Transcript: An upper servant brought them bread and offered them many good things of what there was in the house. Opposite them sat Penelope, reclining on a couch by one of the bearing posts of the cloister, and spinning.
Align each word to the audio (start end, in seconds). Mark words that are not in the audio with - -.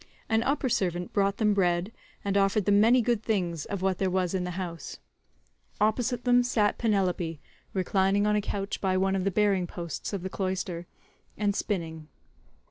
An 0.29 0.41
upper 0.41 0.67
servant 0.67 1.13
brought 1.13 1.37
them 1.37 1.53
bread 1.53 1.91
and 2.25 2.35
offered 2.35 2.65
them 2.65 2.81
many 2.81 3.03
good 3.03 3.21
things 3.21 3.65
of 3.65 3.83
what 3.83 3.99
there 3.99 4.09
was 4.09 4.33
in 4.33 4.45
the 4.45 4.57
house. 4.57 4.97
Opposite 5.79 6.23
them 6.23 6.41
sat 6.41 6.79
Penelope, 6.79 7.39
reclining 7.71 8.25
on 8.25 8.35
a 8.35 8.41
couch 8.41 8.81
by 8.81 8.97
one 8.97 9.15
of 9.15 9.25
the 9.25 9.29
bearing 9.29 9.67
posts 9.67 10.11
of 10.11 10.23
the 10.23 10.29
cloister, 10.31 10.87
and 11.37 11.55
spinning. 11.55 12.07